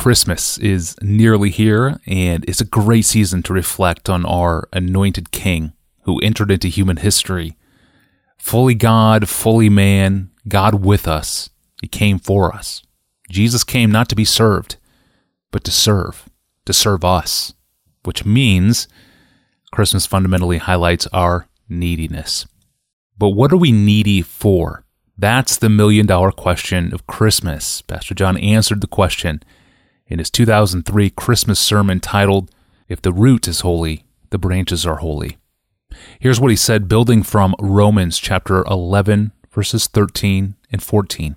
[0.00, 5.74] Christmas is nearly here, and it's a great season to reflect on our anointed King
[6.04, 7.58] who entered into human history.
[8.38, 11.50] Fully God, fully man, God with us.
[11.82, 12.82] He came for us.
[13.28, 14.76] Jesus came not to be served,
[15.50, 16.30] but to serve,
[16.64, 17.52] to serve us,
[18.04, 18.88] which means
[19.70, 22.46] Christmas fundamentally highlights our neediness.
[23.18, 24.86] But what are we needy for?
[25.18, 27.82] That's the million dollar question of Christmas.
[27.82, 29.42] Pastor John answered the question
[30.10, 32.50] in his 2003 Christmas sermon titled,
[32.88, 35.38] If the Root is Holy, the Branches Are Holy.
[36.18, 41.36] Here's what he said, building from Romans chapter 11, verses 13 and 14.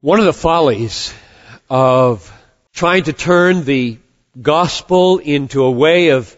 [0.00, 1.14] One of the follies
[1.70, 2.32] of
[2.72, 3.98] trying to turn the
[4.40, 6.36] gospel into a way of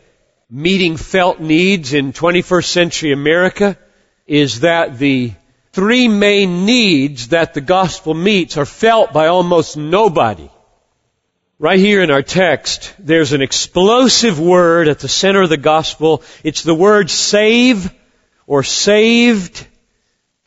[0.50, 3.78] meeting felt needs in 21st century America
[4.26, 5.32] is that the
[5.72, 10.50] three main needs that the gospel meets are felt by almost nobody.
[11.58, 16.22] Right here in our text, there's an explosive word at the center of the gospel.
[16.42, 17.92] It's the word save
[18.46, 19.66] or saved.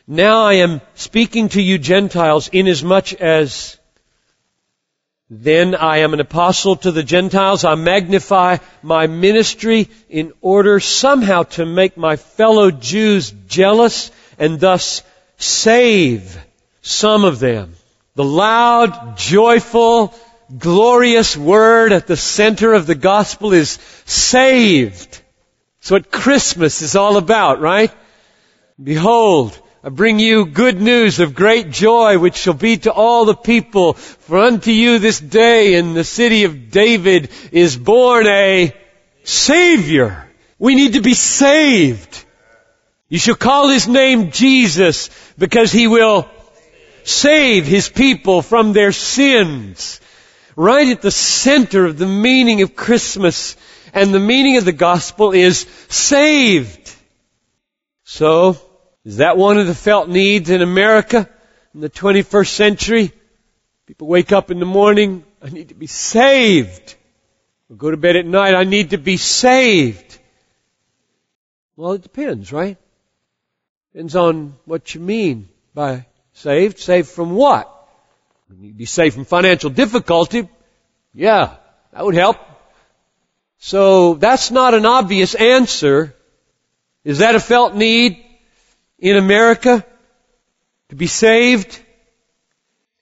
[0.08, 3.78] Now I am speaking to you Gentiles inasmuch as
[5.30, 7.64] then I am an apostle to the Gentiles.
[7.64, 15.02] I magnify my ministry in order somehow to make my fellow Jews jealous and thus
[15.44, 16.38] save
[16.82, 17.74] some of them.
[18.16, 20.14] The loud, joyful,
[20.58, 25.22] glorious word at the center of the gospel is saved.
[25.80, 27.92] It's what Christmas is all about, right?
[28.82, 33.36] Behold, I bring you good news of great joy which shall be to all the
[33.36, 33.94] people.
[33.94, 38.74] For unto you this day in the city of David is born a
[39.24, 40.30] Savior.
[40.58, 42.23] We need to be saved.
[43.14, 46.28] You shall call his name Jesus because he will
[47.04, 50.02] save his people from their sins.
[50.56, 53.56] Right at the center of the meaning of Christmas
[53.94, 56.92] and the meaning of the gospel is saved.
[58.04, 58.58] So,
[59.06, 61.30] is that one of the felt needs in America
[61.76, 63.12] in the 21st century?
[63.86, 66.96] People wake up in the morning, I need to be saved.
[67.70, 70.18] Or go to bed at night, I need to be saved.
[71.76, 72.80] Well, it depends, right?
[73.94, 76.80] Depends on what you mean by saved.
[76.80, 77.70] Saved from what?
[78.50, 80.50] You need to be saved from financial difficulty.
[81.14, 81.56] Yeah,
[81.92, 82.38] that would help.
[83.60, 86.16] So that's not an obvious answer.
[87.04, 88.24] Is that a felt need?
[89.04, 89.86] in America
[90.88, 91.78] to be saved?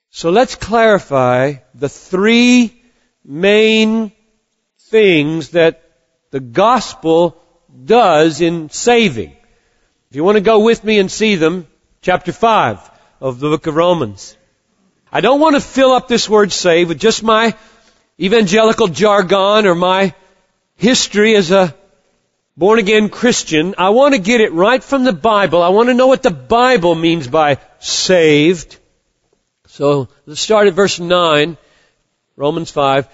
[0.10, 2.82] So let's clarify the three
[3.24, 4.12] main
[4.90, 5.84] things that
[6.32, 7.38] the gospel
[7.86, 9.38] does in saving.
[10.12, 11.68] If you want to go with me and see them,
[12.02, 12.92] chapter 5
[13.22, 14.36] of the book of Romans.
[15.10, 17.56] I don't want to fill up this word save with just my
[18.20, 20.14] evangelical jargon or my
[20.76, 21.74] history as a
[22.58, 25.64] born again Christian, I want to get it right from the Bible.
[25.64, 28.78] I want to know what the Bible means by saved.
[29.68, 31.56] So let's start at verse 9,
[32.36, 33.08] Romans 5.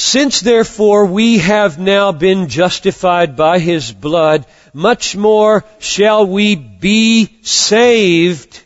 [0.00, 7.28] Since therefore we have now been justified by his blood, much more shall we be
[7.42, 8.62] saved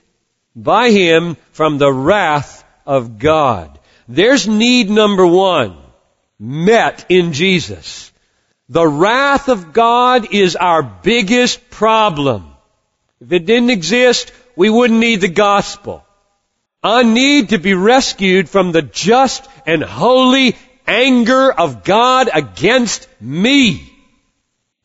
[0.55, 3.77] by him from the wrath of God.
[4.07, 5.77] There's need number one,
[6.39, 8.13] met in Jesus.
[8.69, 12.47] The wrath of God is our biggest problem.
[13.21, 16.05] If it didn't exist, we wouldn't need the gospel.
[16.81, 20.55] I need to be rescued from the just and holy
[20.87, 23.91] anger of God against me.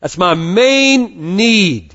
[0.00, 1.94] That's my main need.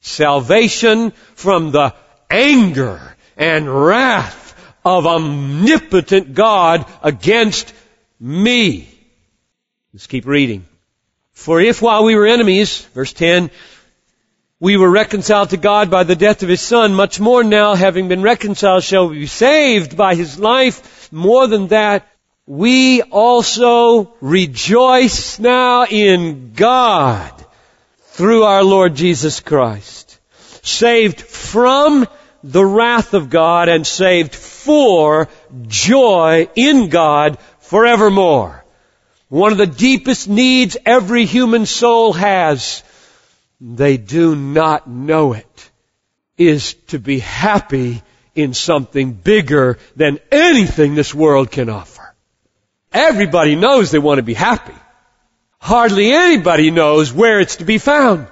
[0.00, 1.94] Salvation from the
[2.30, 4.54] anger and wrath
[4.84, 7.72] of omnipotent God against
[8.20, 8.88] me.
[9.92, 10.66] Let's keep reading.
[11.32, 13.50] For if while we were enemies, verse 10,
[14.60, 18.08] we were reconciled to God by the death of His Son, much more now, having
[18.08, 21.12] been reconciled, shall we be saved by His life.
[21.12, 22.08] More than that,
[22.48, 27.30] we also rejoice now in God
[28.12, 30.18] through our Lord Jesus Christ.
[30.62, 32.08] Saved from
[32.42, 35.28] the wrath of God and saved for
[35.66, 38.64] joy in God forevermore.
[39.28, 42.82] One of the deepest needs every human soul has,
[43.60, 45.70] they do not know it,
[46.38, 48.00] is to be happy
[48.34, 51.97] in something bigger than anything this world can offer.
[52.92, 54.74] Everybody knows they want to be happy.
[55.60, 58.28] Hardly anybody knows where it's to be found.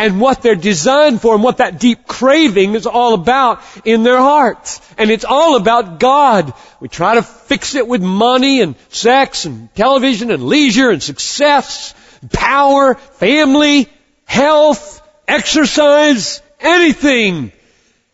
[0.00, 4.16] and what they're designed for and what that deep craving is all about in their
[4.16, 4.80] hearts.
[4.96, 6.54] And it's all about God.
[6.80, 11.94] We try to fix it with money and sex and television and leisure and success,
[12.32, 13.90] power, family,
[14.24, 17.52] health, exercise, anything.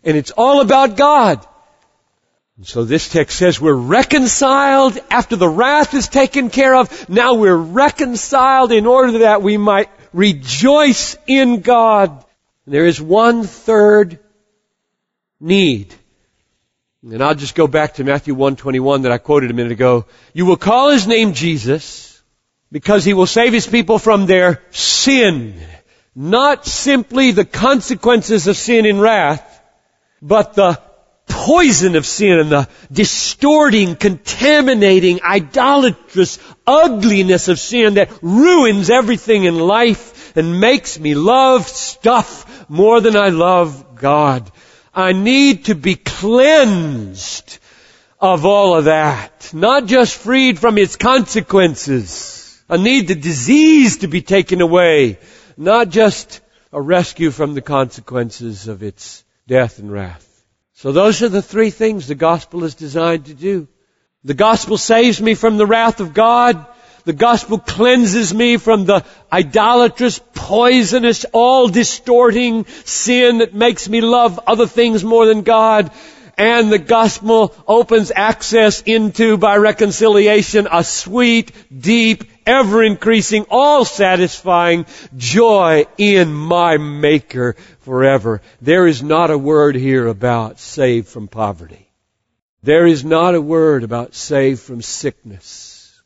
[0.02, 1.46] And it's all about God.
[2.56, 7.08] And so this text says we're reconciled after the wrath is taken care of.
[7.08, 12.10] Now we're reconciled in order that we might rejoice in God.
[12.64, 14.18] And There is one third
[15.38, 15.94] need.
[17.02, 20.06] And I'll just go back to Matthew 121 that I quoted a minute ago.
[20.32, 22.20] You will call his name Jesus
[22.72, 25.60] because he will save his people from their sin.
[26.14, 29.62] Not simply the consequences of sin and wrath,
[30.22, 30.80] but the
[31.26, 39.58] poison of sin and the distorting, contaminating, idolatrous ugliness of sin that ruins everything in
[39.58, 44.50] life and makes me love stuff more than I love God.
[44.94, 47.58] I need to be cleansed
[48.20, 49.50] of all of that.
[49.52, 52.60] Not just freed from its consequences.
[52.68, 55.18] I need the disease to be taken away.
[55.56, 56.40] Not just
[56.72, 60.35] a rescue from the consequences of its death and wrath.
[60.76, 63.66] So those are the three things the gospel is designed to do.
[64.24, 66.66] The gospel saves me from the wrath of God.
[67.04, 69.02] The gospel cleanses me from the
[69.32, 75.90] idolatrous, poisonous, all distorting sin that makes me love other things more than God.
[76.38, 84.84] And the gospel opens access into, by reconciliation, a sweet, deep, ever increasing, all satisfying
[85.16, 88.42] joy in my Maker forever.
[88.60, 91.90] There is not a word here about saved from poverty.
[92.62, 96.02] There is not a word about saved from sickness.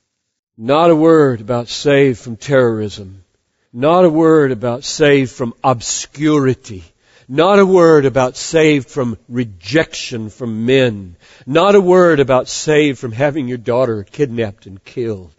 [0.56, 3.24] Not a word about saved from terrorism.
[3.72, 6.84] Not a word about saved from obscurity.
[7.32, 11.14] Not a word about saved from rejection from men.
[11.46, 15.32] Not a word about saved from having your daughter kidnapped and killed.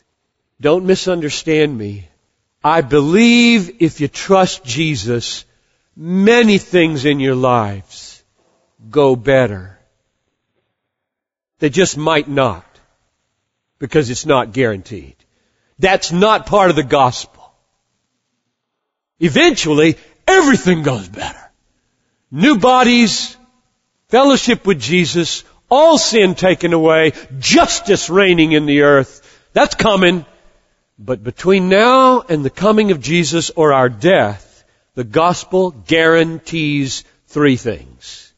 [0.62, 2.08] Don't misunderstand me.
[2.64, 5.44] I believe if you trust Jesus,
[5.94, 8.24] many things in your lives
[8.90, 9.78] go better.
[11.60, 12.66] They just might not
[13.80, 15.18] because it's not guaranteed.
[15.78, 17.52] That's not part of the gospel.
[19.20, 21.41] Eventually, everything goes better.
[22.32, 23.36] New bodies,
[24.08, 29.28] fellowship with Jesus, all sin taken away, justice reigning in the earth.
[29.54, 30.26] That's coming.
[30.98, 34.64] But between now and the coming of Jesus or our death,
[34.96, 38.34] the gospel guarantees three things.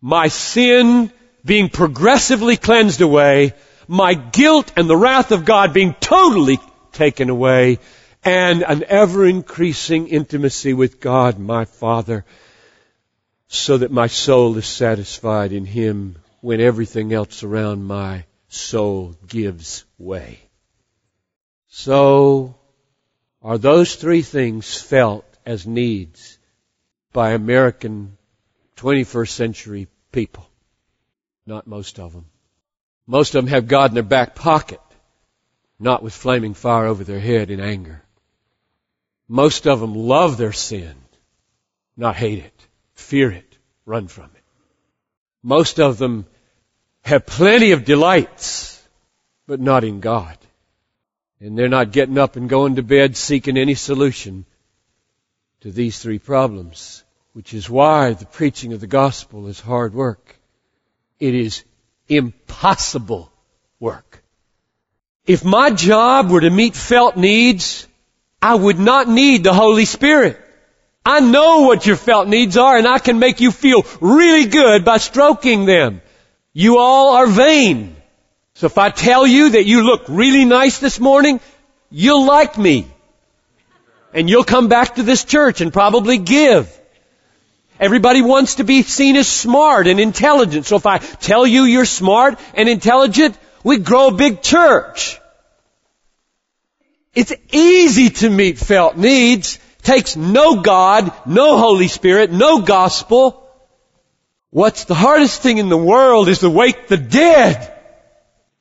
[0.00, 1.12] My sin
[1.44, 3.54] being progressively cleansed away,
[3.86, 6.58] my guilt and the wrath of God being totally
[6.92, 7.78] taken away,
[8.24, 12.24] and an ever increasing intimacy with God, my Father,
[13.48, 19.84] so that my soul is satisfied in Him when everything else around my soul gives
[19.98, 20.38] way.
[21.68, 22.56] So,
[23.42, 26.38] are those three things felt as needs
[27.12, 28.18] by American
[28.76, 30.48] 21st century people?
[31.46, 32.26] Not most of them.
[33.06, 34.80] Most of them have God in their back pocket,
[35.78, 38.02] not with flaming fire over their head in anger.
[39.26, 40.94] Most of them love their sin,
[41.96, 42.57] not hate it,
[42.98, 43.56] fear it,
[43.86, 44.42] run from it.
[45.42, 46.26] Most of them
[47.02, 48.82] have plenty of delights,
[49.46, 50.36] but not in God.
[51.40, 54.44] And they're not getting up and going to bed seeking any solution
[55.60, 60.38] to these three problems, which is why the preaching of the gospel is hard work.
[61.20, 61.64] It is
[62.08, 63.32] impossible
[63.78, 64.22] work.
[65.24, 67.86] If my job were to meet felt needs,
[68.42, 70.40] I would not need the Holy Spirit.
[71.08, 74.84] I know what your felt needs are and I can make you feel really good
[74.84, 76.02] by stroking them.
[76.52, 77.96] You all are vain.
[78.56, 81.40] So if I tell you that you look really nice this morning,
[81.90, 82.86] you'll like me.
[84.12, 86.78] And you'll come back to this church and probably give.
[87.80, 90.66] Everybody wants to be seen as smart and intelligent.
[90.66, 95.18] So if I tell you you're smart and intelligent, we grow a big church.
[97.14, 99.58] It's easy to meet felt needs.
[99.88, 103.48] Takes no God, no Holy Spirit, no gospel.
[104.50, 107.74] What's the hardest thing in the world is to wake the dead.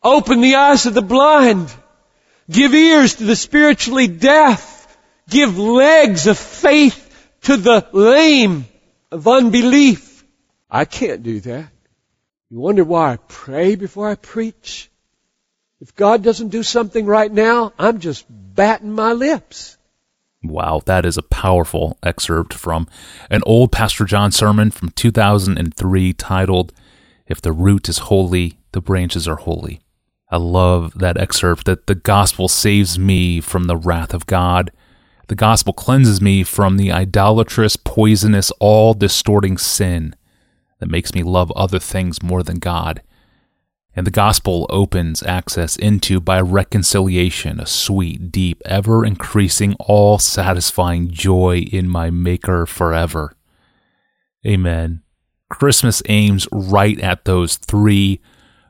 [0.01, 1.69] Open the eyes of the blind.
[2.50, 4.98] Give ears to the spiritually deaf.
[5.29, 7.03] Give legs of faith
[7.41, 8.65] to the lame
[9.12, 10.24] of unbelief.
[10.72, 11.67] I can't do that.
[12.50, 14.89] You wonder why I pray before I preach?
[15.81, 19.76] If God doesn't do something right now, I'm just batting my lips.
[20.44, 22.88] Wow, that is a powerful excerpt from
[23.29, 26.74] an old Pastor John sermon from 2003 titled,
[27.25, 29.82] If the Root is Holy, the Branches Are Holy.
[30.29, 34.72] I love that excerpt that the gospel saves me from the wrath of God.
[35.27, 40.15] The gospel cleanses me from the idolatrous, poisonous, all distorting sin
[40.79, 43.01] that makes me love other things more than God.
[43.98, 51.10] And the gospel opens access into, by reconciliation, a sweet, deep, ever increasing, all satisfying
[51.10, 53.36] joy in my Maker forever.
[54.46, 55.01] Amen.
[55.50, 58.22] Christmas aims right at those three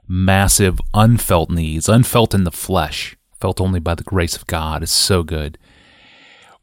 [0.07, 4.81] massive unfelt needs, unfelt in the flesh, felt only by the grace of God.
[4.81, 5.57] It's so good.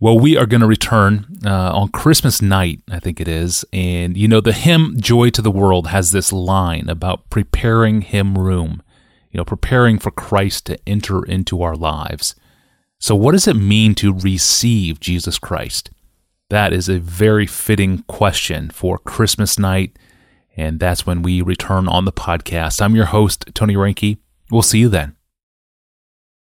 [0.05, 3.65] Well, we are going to return uh, on Christmas night, I think it is.
[3.73, 8.37] And, you know, the hymn Joy to the World has this line about preparing Him
[8.37, 8.83] room,
[9.31, 12.35] you know, preparing for Christ to enter into our lives.
[13.01, 15.89] So, what does it mean to receive Jesus Christ?
[16.51, 19.99] That is a very fitting question for Christmas night.
[20.55, 22.83] And that's when we return on the podcast.
[22.83, 24.19] I'm your host, Tony Reinke.
[24.51, 25.14] We'll see you then.